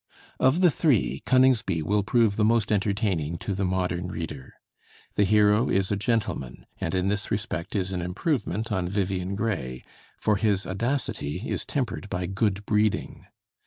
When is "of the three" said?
0.39-1.21